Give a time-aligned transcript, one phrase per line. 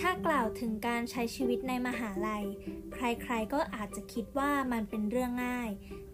[0.00, 2.44] ถ้ากล่าวถึงการใช้ชีวิตในมหาลัย
[2.92, 5.70] ใครๆก็อาจจะคิดว่ามันเป็นเรื่องง่าย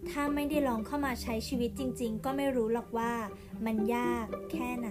[0.09, 3.13] ถ้าไม่ได้ลองเข้ามาใช้ชีวิตจริง ๆ ก็ไม่รู้หรอกว่า
[3.65, 4.89] มันยากแค่ไหน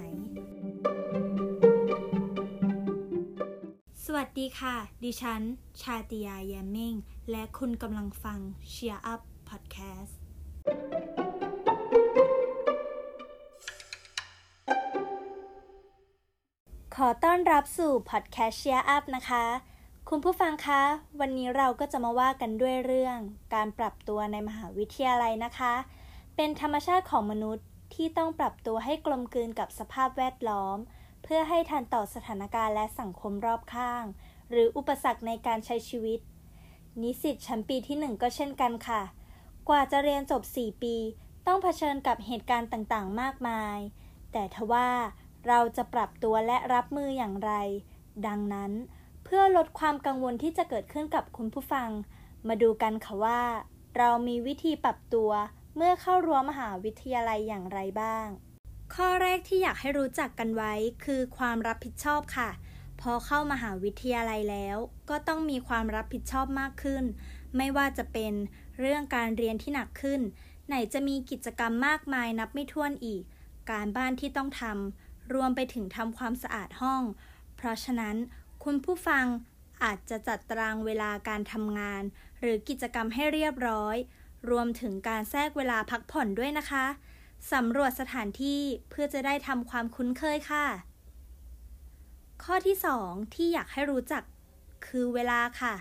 [4.05, 5.43] สวัสดีค่ะ ดิฉัน
[5.83, 6.95] ชาติยาแยมมิง
[7.31, 8.39] และคุณกำลังฟัง
[8.73, 10.15] Cheer Up Podcast
[16.99, 19.45] ขอต้อนรับสู่พอดแคสต์ Cheer Up นะคะ
[20.09, 20.83] คุณผู้ฟังคะ
[21.21, 23.19] วันนี้เราก็จะมาว่ากันด้วยเรื่อง
[23.55, 25.75] การปรับตัวในมหาวิทยาลัยนะคะ
[26.37, 30.77] เป็นธรรมชาติของมนุษย์ที่ต้องปรับตัวให้กลมกลืนกับสภาพแวดล้อม
[31.23, 34.05] เพื่อให้ทันต่อสถานการณ์และสังคมรอบข้าง
[34.51, 36.21] หรืออุปสรรคในการใช้ชีวิต
[37.03, 39.03] นิสิตชั้นปีที่ 1 ก็เช่นกันค่ะ
[39.69, 40.97] กว่าจะเรียนจบ 4 ปี
[41.47, 43.79] ต้องเผชิญกับเหตุการณ์ต่างๆ มากมาย
[44.33, 44.89] แต่ทว่า
[45.49, 47.53] เราจะปรับตัวและรับมืออย่างไร
[48.27, 48.73] ดังนั้น
[49.25, 51.91] เพื่อลดความกังวลที่จะเกิดขึ้นกับคุณผู้ฟัง
[52.49, 53.43] มาดูกันค่ะว่า
[53.99, 55.31] เรามีวิธีปรับตัว
[55.77, 58.27] เมื่อเข้ารั้วมหาวิทยาลัยอย่างไรบ้าง
[58.95, 60.73] ข้อแรกที่อยากให้รู้จักกันไว้
[61.05, 62.51] คือความรับผิดชอบค่ะ
[63.01, 64.77] พอเข้ามหาวิทยาลัยแล้ว
[65.11, 67.05] ก็ต้องมีความรับผิดชอบมากขึ้น
[67.57, 68.33] ไม่ว่าจะเป็น
[68.81, 70.21] เรื่องการเรียนที่หนักขึ้น
[70.69, 73.23] ไหนจะมีกิจกรรมมากมายนับไม่ถ้วนอีก
[73.71, 75.04] การบ้านที่ต้องทำ
[75.35, 77.03] รวมไปถึงทำความสะอาดห้อง
[77.57, 78.17] เพราะฉะนั้น
[78.65, 79.27] คุณผู้ฟัง
[79.85, 82.03] อาจจะจัดตารางเวลาการทำงาน
[82.41, 83.97] หรือกิจกรรมให้เรียบร้อย
[84.51, 86.87] รวมถึงการแทรกเวลาพักผ่อนด้วยนะคะ
[87.53, 90.67] สำรวจสถานที่เพื่อจะได้ทำความคุ้นเคยค่ะ
[92.43, 94.23] ข้อที่ 2 ที่อยากให้รู้จัก
[94.87, 95.75] คือเวลาค่ะ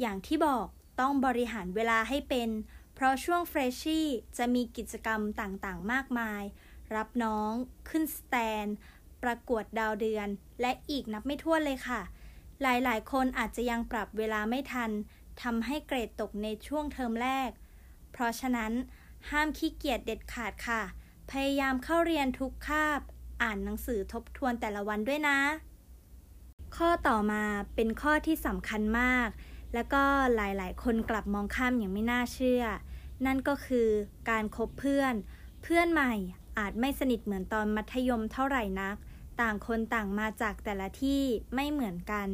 [0.00, 0.66] อย่างที่บอก
[1.00, 2.50] ต้องบริหารเวลาให้เป็น
[2.94, 4.06] เพราะช่วงเฟรชชี่
[4.38, 6.42] จะมีกิจกรรมต่างๆ มากมาย
[6.94, 7.52] รับน้อง
[7.88, 8.66] ขึ้นสแตนด์
[9.22, 10.28] ประกวดดาวเดือน
[10.60, 12.00] และอีกนับไม่ถ้วนเลยค่ะ
[12.62, 14.90] หลายๆ คนอาจจะยังปรับเวลาไม่ทัน
[15.42, 17.50] ทำให้เกรดตกในช่วงเทอมแรก
[18.12, 18.72] เพราะฉะนั้น
[19.30, 20.82] ห้ามขี้เกียจเด็ดขาดค่ะ
[21.30, 23.00] พยายามเข้าเรียนทุกคาบ
[23.42, 25.38] อ่านหนังสือทบทวนแต่ละวันด้วยนะ
[26.76, 27.42] ข้อต่อมา
[27.74, 29.28] เป็นข้อที่สำคัญมาก
[29.74, 30.02] แล้วก็
[30.34, 32.64] หลายๆ คนกลับมองข้ามอย่างไม่น่าเชื่อ
[33.26, 33.88] นั่นก็คือ
[34.30, 35.14] การคบเพื่อน
[35.62, 36.12] เพื่อนใหม่
[36.58, 38.96] อาจไม่สนิทเหมือนตอนมัธยมเท่าไหร่นัก
[39.40, 41.22] ต่างคนต่างมาจากแต่ละที่
[41.54, 42.28] ไม่เหมือนกัน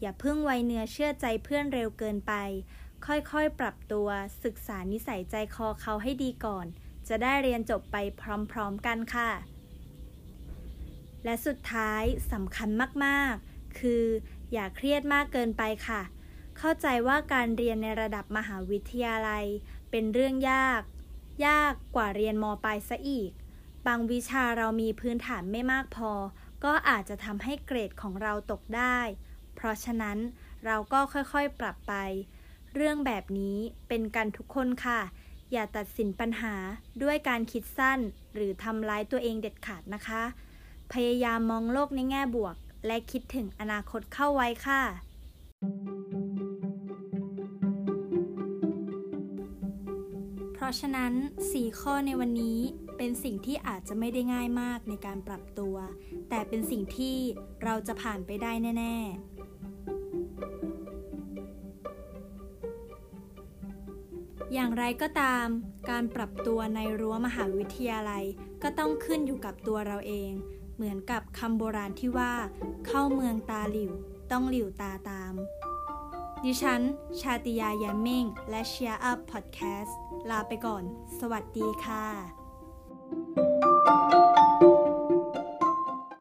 [0.00, 2.32] อย่าเพิ่งไวเนื้อเชื่อใจเพื่อนเร็วเกินไป
[3.06, 4.08] ค่อยๆ ปรับตัว
[4.44, 6.66] ศึกษานิสัยใจคอเขาให้ดีก่อน
[7.08, 7.96] จะได้เรียนจบไป
[8.52, 9.30] พร้อมๆกันค่ะ
[11.24, 12.02] และสุดท้าย
[12.32, 12.68] สำคัญ
[13.04, 14.04] มากๆ คือ
[14.52, 16.02] อย่าเครียดมากเกินไปค่ะ
[16.58, 19.44] เข้าใจว่าการเรียนในระดับมหาวิทยาลัย
[19.90, 20.82] เป็นเรื่องยาก
[21.46, 23.30] ยากกว่าเรียนมปลายซะอีก
[23.86, 26.10] บางวิชาเรามีพื้นฐานไม่มากพอ
[26.64, 28.98] ก็อาจจะทำให้เกรดของเราตกได้
[29.54, 30.18] เพราะฉะนั้น
[30.64, 31.94] เราก็ค่อยๆปรับไป
[32.74, 33.58] เรื่องแบบนี้
[33.88, 35.00] เป็นกันทุกคนค่ะ
[35.52, 36.54] อย่าตัดสินปัญหา
[37.02, 38.00] ด้วยการคิดสั้น
[38.34, 40.22] หรือทำร้ายตัวเองเด็ดขาดนะคะ
[40.92, 42.56] พยายามมองโลกในแง่บวก
[42.86, 44.82] และคิดถึงอนาคตเข้าไว้ค่ะ
[50.54, 51.12] เพราะฉะนั้น
[51.48, 52.58] 4 ข้อในวันนี้
[53.06, 55.76] เป็นสิ่งที่อาจจะไม่ได้ง่ายมากในการปรับตัว
[56.28, 57.16] แต่เป็นสิ่งที่
[57.64, 59.04] เราจะผ่านไปได้แน่ ๆ
[64.52, 65.46] อย่างไรก็ตาม
[65.90, 68.24] การปรับตัวในรั้วมหาวิทยาลัย
[68.62, 70.32] ก็ต้องขึ้นอยู่กับตัวเราเอง
[70.76, 72.32] เหมือนกับคำโบราณที่ว่า
[72.86, 73.92] เข้าเมืองตาหลิว
[74.30, 75.34] ต้องหลิวตาตาม
[76.44, 76.80] ดิฉัน
[77.20, 79.92] ชาติยาแยมมิงและ Cheer Up Podcast
[80.30, 80.82] ลาไปก่อน
[81.18, 82.43] สวัสดีค่ะ
[83.14, 84.43] Música